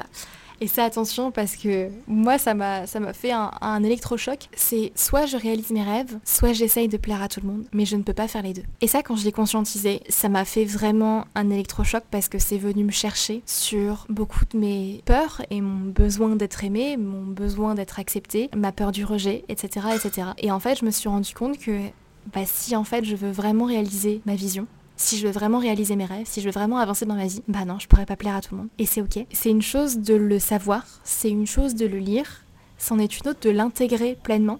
[0.63, 4.47] et ça, attention, parce que moi, ça m'a, fait un, électrochoc.
[4.55, 7.83] C'est soit je réalise mes rêves, soit j'essaye de plaire à tout le monde, mais
[7.83, 8.63] je ne peux pas faire les deux.
[8.79, 12.57] Et ça, quand je l'ai conscientisé, ça m'a fait vraiment un électrochoc parce que c'est
[12.57, 17.75] venu me chercher sur beaucoup de mes peurs et mon besoin d'être aimé, mon besoin
[17.75, 20.29] d'être accepté, ma peur du rejet, etc., etc.
[20.37, 21.77] Et en fait, je me suis rendu compte que
[22.33, 25.95] bah, si en fait je veux vraiment réaliser ma vision, si je veux vraiment réaliser
[25.95, 28.15] mes rêves, si je veux vraiment avancer dans ma vie, bah non, je pourrais pas
[28.15, 28.69] plaire à tout le monde.
[28.77, 29.25] Et c'est ok.
[29.31, 32.43] C'est une chose de le savoir, c'est une chose de le lire,
[32.77, 34.59] c'en est une autre de l'intégrer pleinement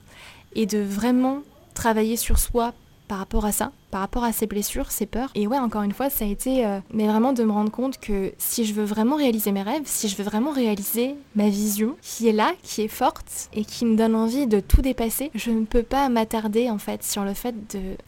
[0.56, 1.42] et de vraiment
[1.74, 2.74] travailler sur soi
[3.08, 5.30] par rapport à ça, par rapport à ces blessures, ces peurs.
[5.36, 8.00] Et ouais, encore une fois, ça a été, euh, mais vraiment de me rendre compte
[8.00, 11.96] que si je veux vraiment réaliser mes rêves, si je veux vraiment réaliser ma vision,
[12.02, 15.52] qui est là, qui est forte et qui me donne envie de tout dépasser, je
[15.52, 17.54] ne peux pas m'attarder en fait sur le fait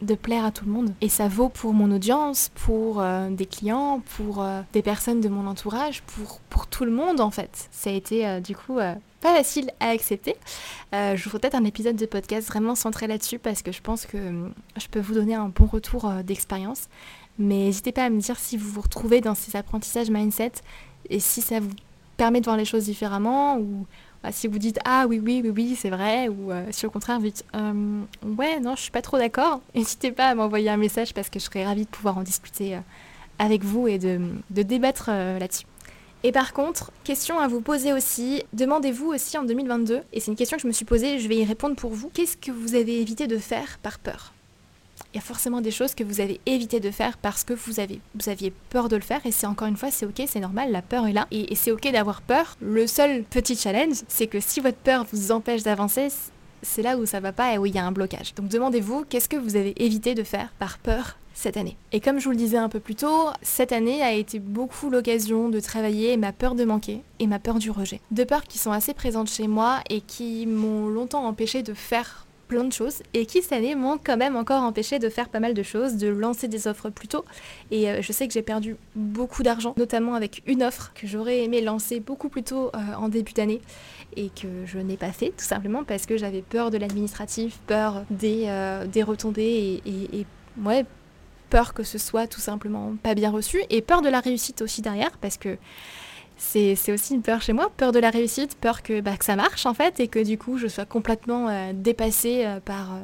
[0.02, 0.92] de, plaire à tout le monde.
[1.02, 5.28] Et ça vaut pour mon audience, pour euh, des clients, pour euh, des personnes de
[5.28, 7.68] mon entourage, pour, tout le monde en fait.
[7.70, 10.34] Ça a été du coup pas facile à accepter.
[10.92, 14.16] Je vous peut-être un épisode de podcast vraiment centré là-dessus parce que je pense que
[14.16, 16.88] hum, je peux vous donner un bon retour euh, d'expérience.
[17.38, 20.52] Mais n'hésitez pas à me dire si vous vous retrouvez dans ces apprentissages mindset
[21.10, 21.70] et si ça vous
[22.16, 23.86] permet de voir les choses différemment ou
[24.22, 26.90] bah, si vous dites ah oui oui oui oui c'est vrai ou euh, si au
[26.90, 28.06] contraire vous dites hum,
[28.38, 31.38] ouais non je suis pas trop d'accord n'hésitez pas à m'envoyer un message parce que
[31.38, 32.78] je serais ravie de pouvoir en discuter
[33.38, 35.66] avec vous et de, de débattre là-dessus.
[36.26, 40.36] Et par contre, question à vous poser aussi, demandez-vous aussi en 2022, et c'est une
[40.36, 42.74] question que je me suis posée, je vais y répondre pour vous, qu'est-ce que vous
[42.74, 44.32] avez évité de faire par peur?
[45.12, 47.80] Il y a forcément des choses que vous avez évité de faire parce que vous,
[47.80, 50.40] avez, vous aviez peur de le faire et c'est encore une fois c'est ok c'est
[50.40, 54.26] normal la peur est là et, c'est ok d'avoir peur le seul petit challenge c'est
[54.26, 56.08] que si votre peur vous empêche d'avancer
[56.62, 59.04] c'est là où ça va pas et où il y a un blocage donc demandez-vous
[59.08, 61.76] qu'est-ce que vous avez évité de faire par peur cette année?
[61.92, 64.90] Et comme je vous le disais un peu plus tôt, cette année a été beaucoup
[64.90, 68.00] l'occasion de travailler ma peur de manquer et ma peur du rejet.
[68.10, 72.25] Deux peurs qui sont assez présentes chez moi et qui m'ont longtemps empêché de faire
[72.48, 75.40] plein de choses et qui cette année m'ont quand même encore empêché de faire pas
[75.40, 77.24] mal de choses, de lancer des offres plus tôt.
[77.70, 81.44] Et euh, je sais que j'ai perdu beaucoup d'argent, notamment avec une offre que j'aurais
[81.44, 83.60] aimé lancer beaucoup plus tôt euh, en début d'année
[84.16, 88.04] et que je n'ai pas fait tout simplement parce que j'avais peur de l'administratif, peur
[88.10, 90.26] des, euh, retombées et, et
[90.62, 90.84] ouais,
[91.50, 94.82] peur que ce soit tout simplement pas bien reçu et peur de la réussite aussi
[94.82, 95.56] derrière parce que
[96.36, 99.66] c'est aussi une peur chez moi, peur de la réussite, peur que, bah, ça marche
[99.66, 102.98] en fait et que du coup je sois complètement euh, dépassée euh, par, euh,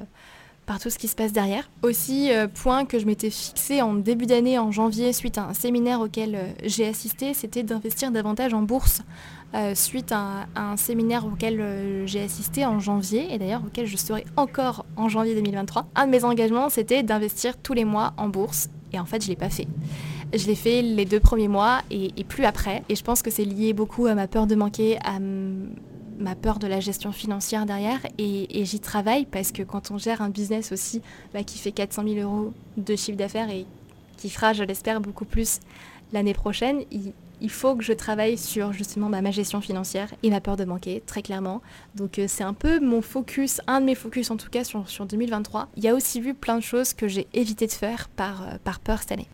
[0.66, 1.70] par tout ce qui se passe derrière.
[1.82, 6.00] Aussi, point que je m'étais fixé en début d'année, en janvier, suite à un séminaire
[6.00, 9.02] auquel j'ai assisté, c'était d'investir davantage en bourse.
[9.74, 14.86] suite à, un séminaire auquel j'ai assisté en janvier et d'ailleurs auquel je serai encore
[14.96, 15.86] en janvier 2023.
[15.96, 19.26] Un de mes engagements c'était d'investir tous les mois en bourse et en fait je
[19.26, 19.66] ne l'ai pas fait.
[20.34, 22.82] Je l'ai fait les deux premiers mois et, plus après.
[22.88, 25.18] Et je pense que c'est lié beaucoup à ma peur de manquer, à
[26.18, 28.00] ma peur de la gestion financière derrière.
[28.16, 31.02] Et, j'y travaille parce que quand on gère un business aussi
[31.34, 33.66] bah, qui fait 400 000 euros de chiffre d'affaires et
[34.16, 35.60] qui fera, je l'espère, beaucoup plus
[36.14, 40.56] l'année prochaine, il, faut que je travaille sur justement ma gestion financière et ma peur
[40.56, 41.60] de manquer, très clairement.
[41.94, 44.88] Donc euh, c'est un peu mon focus, un de mes focus en tout cas sur,
[44.88, 45.68] sur 2023.
[45.76, 48.56] Il y a aussi vu plein de choses que j'ai évité de faire par, euh,
[48.62, 49.28] par peur cette année.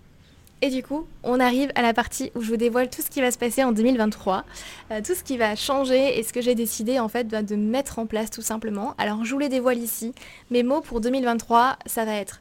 [0.61, 3.21] Et du coup, on arrive à la partie où je vous dévoile tout ce qui
[3.21, 4.45] va se passer en 2023,
[4.91, 7.55] euh, tout ce qui va changer et ce que j'ai décidé en fait bah, de
[7.55, 8.95] mettre en place tout simplement.
[8.99, 10.15] Alors je vous les dévoile ici.
[10.51, 12.41] Mes mots pour 2023, ça va être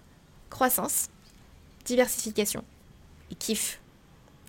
[0.49, 1.09] croissance,
[1.85, 2.63] diversification
[3.31, 3.79] et kiff.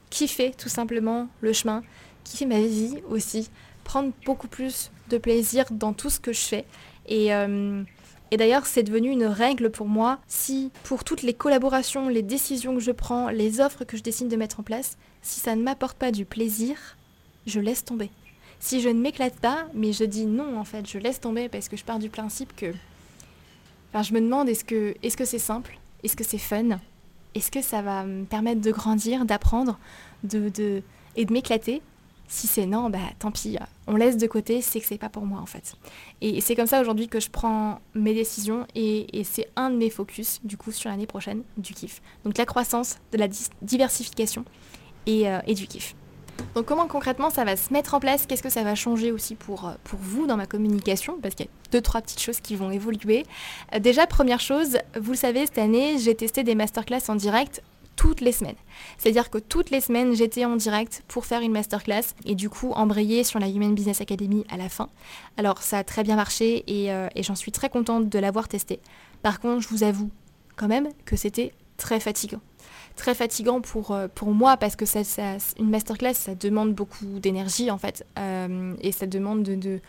[0.09, 1.83] Kiffer tout simplement le chemin,
[2.25, 3.51] kiffer ma vie aussi,
[3.85, 6.65] prendre beaucoup plus de plaisir dans tout ce que je fais
[7.07, 7.83] et euh,
[8.31, 10.19] et d'ailleurs, c'est devenu une règle pour moi.
[10.27, 14.29] Si pour toutes les collaborations, les décisions que je prends, les offres que je décide
[14.29, 16.77] de mettre en place, si ça ne m'apporte pas du plaisir,
[17.47, 18.11] je laisse tomber.
[18.61, 21.69] Si je ne m'éclate pas, mais je dis non en fait, je laisse tomber parce
[21.69, 22.73] que je pars du principe que...
[23.93, 25.79] Enfin, je me demande est-ce que c'est simple?
[26.03, 26.79] Est-ce que c'est fun?
[27.35, 29.79] Est-ce que ça va me permettre de grandir, d'apprendre,
[30.25, 30.83] de,
[31.17, 31.83] et de m'éclater?
[32.29, 35.25] Si c'est non, bah tant pis, on laisse de côté, c'est que c'est pas pour
[35.25, 35.75] moi en fait.
[36.21, 39.91] Et c'est comme ça aujourd'hui que je prends mes décisions et, c'est un de mes
[39.91, 42.03] focus du coup sur l'année prochaine, du kiff.
[42.25, 43.29] Donc la croissance, de la
[43.63, 44.45] diversification
[45.09, 45.95] euh, et, du kiff.
[46.55, 48.27] Donc comment concrètement ça va se mettre en place?
[48.27, 51.19] Qu'est-ce que ça va changer aussi pour, euh, pour vous dans ma communication?
[51.21, 53.25] Parce qu'il y a deux, trois petites choses qui vont évoluer.
[53.81, 57.63] Déjà, première chose, vous le savez, cette année, j'ai testé des masterclass en direct
[57.99, 58.55] toutes les semaines.
[58.97, 62.71] C'est-à-dire que toutes les semaines, j'étais en direct pour faire une masterclass et du coup
[62.71, 64.89] embrayer sur la Human Business Academy à la fin.
[65.37, 68.79] Alors ça a très bien marché et, euh, j'en suis très contente de l'avoir testé.
[69.23, 70.11] Par contre, je vous avoue
[70.55, 72.41] quand même que c'était très fatigant.
[72.95, 75.01] Très fatigant pour, euh, moi parce que ça,
[75.59, 78.07] une masterclass, ça demande beaucoup d'énergie en fait.
[78.17, 79.81] Euh, et ça demande de,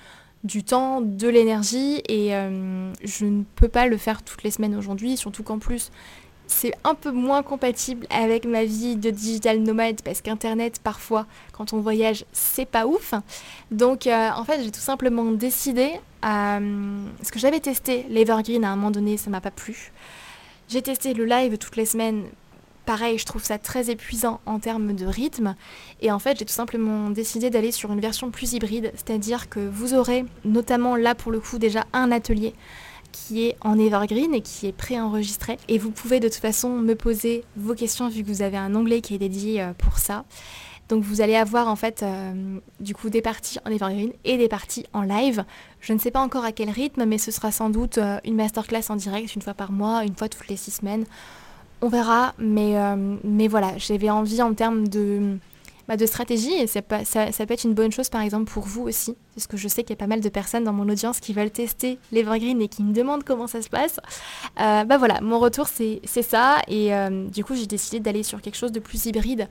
[0.43, 2.31] du temps, de l'énergie et
[3.03, 5.91] je ne peux pas le faire toutes les semaines aujourd'hui, surtout qu'en plus
[6.49, 11.73] c'est un peu moins compatible avec ma vie de digital nomade parce qu'Internet, parfois, quand
[11.73, 13.13] on voyage, c'est pas ouf.
[13.71, 15.91] Donc, euh, en fait, j'ai tout simplement décidé,
[16.25, 19.91] euh, ce que j'avais testé l'Evergreen à un moment donné, ça m'a pas plu.
[20.67, 22.23] J'ai testé le live toutes les semaines.
[22.85, 25.55] Pareil, je trouve ça très épuisant en termes de rythme.
[26.01, 29.59] Et en fait, j'ai tout simplement décidé d'aller sur une version plus hybride, c'est-à-dire que
[29.59, 32.55] vous aurez, notamment là pour le coup, déjà un atelier
[33.11, 35.57] qui est en evergreen et qui est préenregistré.
[35.67, 38.75] Et vous pouvez de toute façon me poser vos questions vu que vous avez un
[38.75, 40.25] onglet qui est dédié euh, pour ça.
[40.87, 44.47] Donc vous allez avoir en fait euh, du coup des parties en evergreen et des
[44.47, 45.45] parties en live.
[45.81, 48.35] Je ne sais pas encore à quel rythme, mais ce sera sans doute euh, une
[48.35, 51.05] masterclass en direct une fois par mois, une fois toutes les six semaines.
[51.81, 52.75] On verra, mais,
[53.23, 55.37] mais voilà, j'avais envie en termes de
[55.89, 59.15] bah, de stratégie et ça, peut être une bonne chose par exemple pour vous aussi,
[59.33, 61.33] parce que je sais qu'il y a pas mal de personnes dans mon audience qui
[61.33, 63.99] veulent tester l'Evergreen et qui me demandent comment ça se passe.
[64.61, 66.57] Euh, bah voilà, mon retour c'est ça.
[66.67, 69.49] Et euh, du coup j'ai décidé d'aller sur quelque chose de plus hybride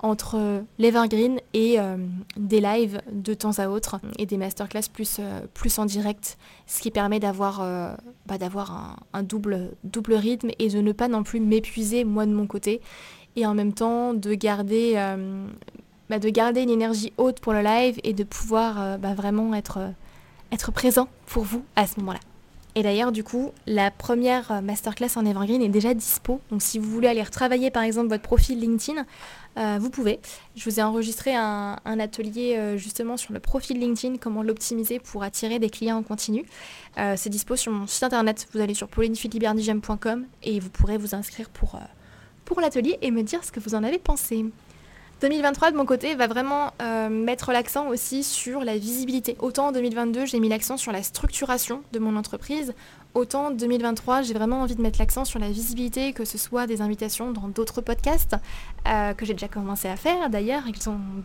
[0.00, 1.96] entre l'Evergreen et euh,
[2.36, 7.20] des lives de temps à autre et des masterclass plus, en direct, ce qui permet
[7.20, 7.60] d'avoir
[8.26, 8.34] bah,
[9.12, 9.70] un, double
[10.14, 12.80] rythme et de ne pas non plus m'épuiser moi de mon côté
[13.36, 15.46] et en même temps de garder, euh,
[16.08, 19.54] bah, de garder une énergie haute pour le live et de pouvoir euh, bah, vraiment
[19.54, 19.90] être, euh,
[20.52, 22.20] être présent pour vous à ce moment-là.
[22.74, 26.42] Et d'ailleurs, du coup, la première masterclass en Evergreen est déjà dispo.
[26.50, 29.06] Donc, si vous voulez aller retravailler, par exemple, votre profil LinkedIn,
[29.78, 30.20] vous pouvez.
[30.56, 35.58] Je vous ai enregistré un, atelier justement sur le profil LinkedIn, comment l'optimiser pour attirer
[35.58, 36.44] des clients en continu.
[36.96, 38.46] C'est dispo sur mon site internet.
[38.52, 41.80] Vous allez sur paulinefiliberdigem.com et vous pourrez vous inscrire pour,
[42.46, 44.46] pour l'atelier et me dire ce que vous en avez pensé.
[45.20, 49.36] 2023 de mon côté va vraiment euh, mettre l'accent aussi sur la visibilité.
[49.38, 52.74] Autant en 2022 j'ai mis l'accent sur la structuration de mon entreprise,
[53.16, 56.82] autant 2023, j'ai vraiment envie de mettre l'accent sur la visibilité, que ce soit des
[56.82, 58.36] invitations dans d'autres podcasts,
[58.86, 60.62] euh, que j'ai déjà commencé à faire d'ailleurs,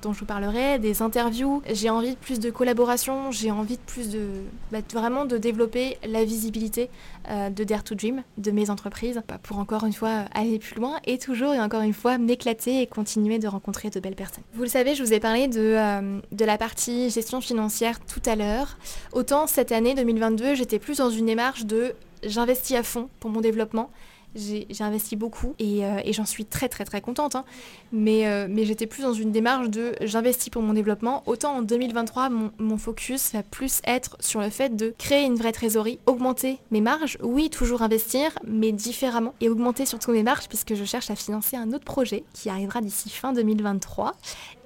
[0.02, 1.62] dont je vous parlerai, des interviews.
[1.72, 4.28] J'ai envie de plus de collaboration, j'ai envie de plus de...
[4.72, 6.90] Bah, vraiment de développer la visibilité
[7.30, 10.76] euh, de Dare to Dream, de mes entreprises, bah, pour encore une fois aller plus
[10.76, 14.44] loin et toujours et encore une fois m'éclater et continuer de rencontrer de belles personnes.
[14.54, 18.22] Vous le savez, je vous ai parlé de, euh, de la partie gestion financière tout
[18.26, 18.78] à l'heure.
[19.14, 21.94] Autant cette année 2022, j'étais plus dans une démarche de
[22.24, 23.90] j'investis à fond pour mon développement
[24.36, 27.36] j'ai investi beaucoup euh, et, j'en suis très très très contente.
[27.36, 27.44] Hein.
[27.92, 31.24] Mais, euh, mais j'étais plus dans une démarche de j'investis pour mon développement.
[31.26, 35.52] Autant en 2023, mon, focus va plus être sur le fait de créer une vraie
[35.52, 37.18] trésorerie, augmenter mes marges.
[37.22, 39.34] Oui, toujours investir, mais différemment.
[39.42, 42.82] Et augmenter surtout mes marges puisque je cherche à financer un autre projet qui arrivera
[42.82, 44.14] d'ici fin 2023.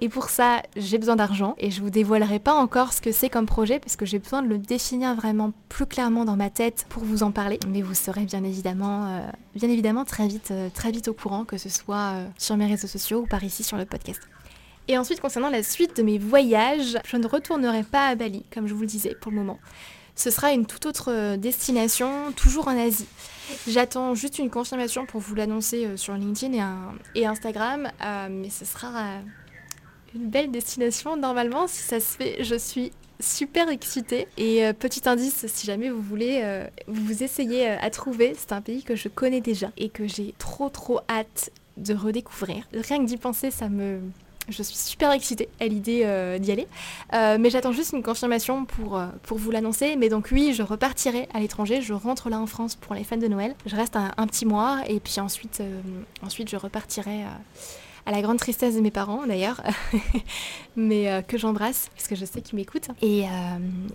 [0.01, 3.29] Et pour ça, j'ai besoin d'argent et je vous dévoilerai pas encore ce que c'est
[3.29, 6.85] comme projet parce que j'ai besoin de le définir vraiment plus clairement dans ma tête
[6.89, 7.59] pour vous en parler.
[7.67, 9.07] Mais vous serez bien évidemment...
[9.07, 12.57] Euh, bien évidemment très vite, euh, très vite au courant, que ce soit euh, sur
[12.57, 14.21] mes réseaux sociaux ou par ici sur le podcast.
[14.87, 18.67] Et ensuite, concernant la suite de mes voyages, je ne retournerai pas à Bali, comme
[18.67, 19.57] je vous le disais pour le moment.
[20.15, 23.07] Ce sera une toute autre euh, destination, toujours en Asie.
[23.67, 27.91] J'attends juste une confirmation pour vous l'annoncer sur LinkedIn et, Instagram,
[28.31, 29.19] mais ce sera
[30.15, 31.67] une belle destination normalement.
[31.67, 34.27] Si ça se fait, je suis super excitée.
[34.37, 38.51] Et euh, petit indice, si jamais vous voulez, euh, vous essayez euh, à trouver, c'est
[38.51, 42.67] un pays que je connais déjà et que j'ai trop trop hâte de redécouvrir.
[42.73, 43.99] Rien que d'y penser, ça me...
[44.47, 46.05] Je suis super excitée à l'idée
[46.39, 46.67] d'y aller.
[47.11, 49.01] mais j'attends juste une confirmation pour,
[49.31, 49.95] vous l'annoncer.
[49.95, 51.81] Mais donc oui, je repartirai à l'étranger.
[51.81, 53.55] Je rentre là en France pour les fêtes de Noël.
[53.65, 55.63] Je reste un, un petit mois et puis ensuite,
[56.21, 57.23] ensuite je repartirai
[58.05, 59.61] à la grande tristesse de mes parents d'ailleurs,
[60.75, 62.89] mais euh, que j'embrasse parce que je sais qu'ils m'écoutent.
[63.01, 63.27] Et, euh,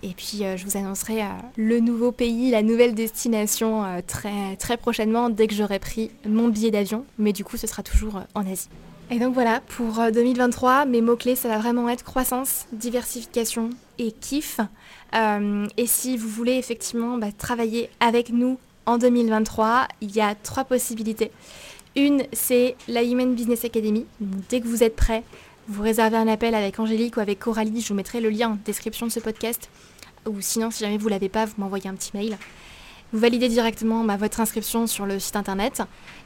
[0.02, 1.22] et puis euh, je vous annoncerai
[1.56, 6.70] le nouveau pays, la nouvelle destination très, très prochainement dès que j'aurai pris mon billet
[6.70, 8.68] d'avion, mais du coup ce sera toujours en Asie.
[9.12, 14.60] Et donc voilà, pour 2023, mes mots-clés, ça va vraiment être croissance, diversification et kiff.
[15.12, 20.64] et si vous voulez effectivement bah, travailler avec nous en 2023, il y a trois
[20.64, 21.30] possibilités.
[21.96, 24.06] Une, c'est la Human Business Academy.
[24.20, 25.24] dès que vous êtes prêt,
[25.66, 27.80] vous réservez un appel avec Angélique ou avec Coralie.
[27.80, 29.70] Je vous mettrai le lien en description de ce podcast.
[30.26, 32.36] Ou sinon, si jamais vous ne l'avez pas, vous m'envoyez un petit mail.
[33.12, 35.82] Vous validez directement bah, votre inscription sur le site internet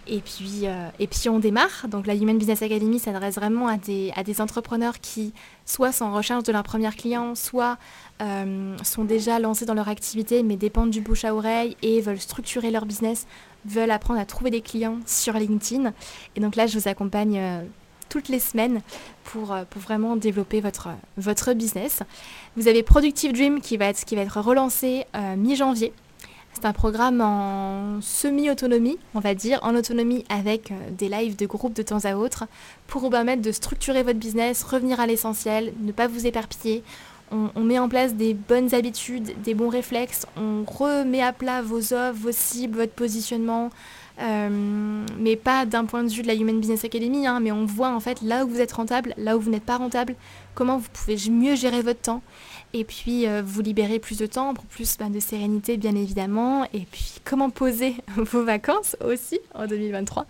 [0.07, 1.87] et puis, euh, et puis on démarre.
[1.89, 5.33] Donc la Human Business Academy s'adresse vraiment à des, à des entrepreneurs qui
[5.65, 7.79] soit sont en recherche de leur premier client, soit
[8.21, 12.21] euh, sont déjà lancés dans leur activité mais dépendent du bouche à oreille et veulent
[12.21, 13.27] structurer leur business,
[13.67, 15.93] veulent apprendre à trouver des clients sur LinkedIn.
[16.37, 17.39] Et donc là, je vous accompagne.
[17.39, 17.63] Euh,
[18.11, 18.81] toutes les semaines
[19.25, 22.01] pour, pour, vraiment développer votre, votre business.
[22.57, 25.05] Vous avez Productive Dream qui va être, qui va être relancé
[25.37, 25.93] mi-janvier.
[26.55, 31.47] C'est un programme en semi-autonomie, on va dire, en autonomie avec euh, des lives de
[31.47, 32.45] groupe de temps à autre
[32.87, 36.85] pour vous permettre de structurer votre business, revenir à l'essentiel, ne pas vous éparpiller.
[37.31, 41.93] On, met en place des bonnes habitudes, des bons réflexes, on remet à plat vos
[41.93, 43.71] offres, vos cibles, votre positionnement,
[44.21, 47.67] euh, mais pas d'un point de vue de la Human Business Academy, hein, mais on
[47.67, 50.15] voit en fait là où vous êtes rentable, là où vous n'êtes pas rentable,
[50.55, 52.23] comment vous pouvez mieux gérer votre temps
[52.73, 56.65] et puis euh, vous libérer plus de temps pour plus ben, de sérénité bien évidemment,
[56.73, 60.27] et puis comment poser vos vacances aussi en 2023.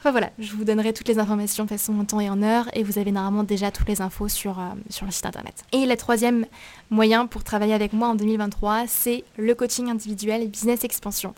[0.00, 2.70] Enfin voilà, je vous donnerai toutes les informations de façon en temps et en heure
[2.72, 5.62] et vous avez normalement déjà toutes les infos sur, euh, sur le site internet.
[5.72, 6.46] Et le troisième
[6.88, 11.34] moyen pour travailler avec moi en 2023, c'est le coaching individuel et business expansion.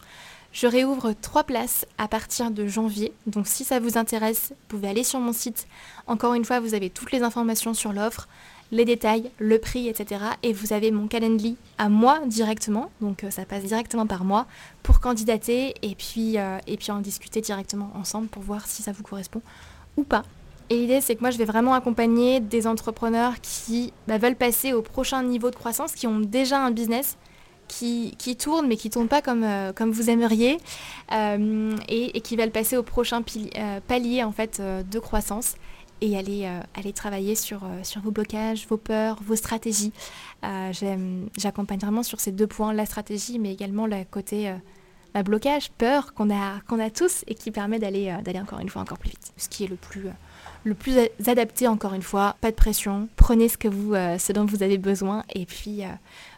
[0.53, 3.13] Je réouvre trois places à partir de janvier.
[3.27, 5.67] Donc si ça vous intéresse, vous pouvez aller sur mon site.
[6.07, 8.29] Encore une fois, vous avez toutes les informations sur l'offre,
[8.73, 10.25] les détails, le prix, etc.
[10.43, 12.91] Et vous avez mon calendly à moi directement.
[13.01, 14.47] Donc euh, ça passe directement par moi
[14.83, 18.91] pour candidater et puis, euh, et puis en discuter directement ensemble pour voir si ça
[18.91, 19.43] vous correspond
[19.97, 20.25] ou pas.
[20.71, 24.73] Et l'idée, c'est que moi, je vais vraiment accompagner des entrepreneurs qui bah, veulent passer
[24.73, 27.19] au prochain niveau de croissance, qui ont déjà un business,
[27.69, 30.57] qui, qui tournent, mais qui ne tournent pas comme, euh, comme vous aimeriez,
[31.11, 33.23] et, qui veulent passer au prochain
[33.87, 35.57] palier en fait, de croissance
[36.03, 39.93] et aller, aller travailler sur, sur vos blocages, vos peurs, vos stratégies.
[40.43, 44.53] J'accompagne vraiment sur ces deux points, la stratégie, mais également le côté
[45.15, 48.99] bah, blocage, peur qu'on a, a tous et qui permet d'aller encore une fois encore
[48.99, 49.33] plus vite.
[49.37, 50.07] Ce qui est le plus,
[50.65, 50.95] le plus
[51.27, 54.79] adapté encore une fois, pas de pression, prenez ce, que vous, ce dont vous avez
[54.79, 55.85] besoin et puis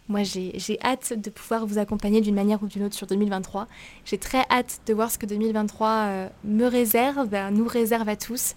[0.09, 3.67] moi, j'ai hâte de pouvoir vous accompagner d'une manière ou d'une autre sur 2023.
[4.05, 8.55] J'ai très hâte de voir ce que 2023 euh, me réserve, nous réserve à tous.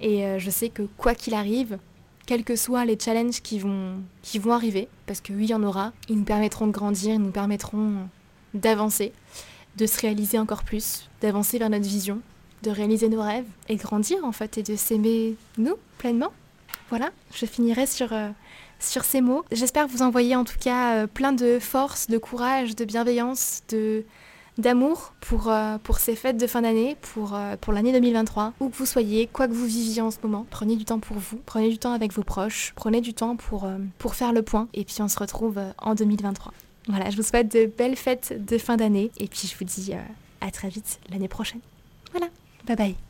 [0.00, 1.78] Et euh, je sais que quoi qu'il arrive,
[2.26, 5.54] quels que soient les challenges qui vont, qui vont arriver, parce que oui, il y
[5.54, 8.08] en aura, ils nous permettront de grandir, ils nous permettront
[8.54, 9.12] d'avancer,
[9.76, 12.20] de se réaliser encore plus, d'avancer vers notre vision,
[12.62, 16.32] de réaliser nos rêves et de grandir en fait et de s'aimer nous pleinement.
[16.90, 18.30] Voilà, je finirai sur, euh,
[18.78, 19.44] sur ces mots.
[19.52, 24.04] J'espère vous envoyer en tout cas euh, plein de force, de courage, de bienveillance, de
[24.58, 28.76] d'amour pour, euh, pour ces fêtes de fin d'année, pour, pour l'année 2023, où que
[28.76, 30.46] vous soyez, quoi que vous viviez en ce moment.
[30.50, 33.68] Prenez du temps pour vous, prenez du temps avec vos proches, prenez du temps pour,
[33.98, 36.52] pour faire le point, et puis on se retrouve en 2023.
[36.88, 39.92] Voilà, je vous souhaite de belles fêtes de fin d'année, et puis je vous dis
[40.40, 41.60] à très vite l'année prochaine.
[42.12, 42.28] Voilà,
[42.66, 43.07] bye bye.